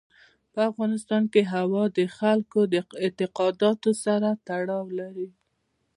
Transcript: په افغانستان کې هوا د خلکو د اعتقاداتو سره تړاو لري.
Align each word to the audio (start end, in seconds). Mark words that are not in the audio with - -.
په 0.53 0.59
افغانستان 0.69 1.23
کې 1.33 1.41
هوا 1.53 1.83
د 1.97 1.99
خلکو 2.17 2.59
د 2.73 2.75
اعتقاداتو 3.03 3.91
سره 4.03 4.29
تړاو 4.47 4.85
لري. 4.99 5.29